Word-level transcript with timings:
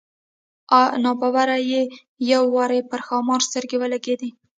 نا 1.03 1.11
ببره 1.21 1.57
یې 1.71 1.81
یو 2.31 2.43
وار 2.55 2.71
پر 2.89 2.99
ښامار 3.07 3.41
سترګې 3.47 3.77
ولګېدې. 3.79 4.29